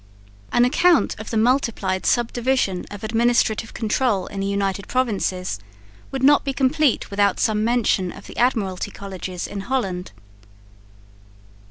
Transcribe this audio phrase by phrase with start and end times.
[0.51, 5.59] An account of the multiplied subdivision of administrative control in the United Provinces
[6.09, 10.11] would not be complete without some mention of the Admiralty Colleges in Holland.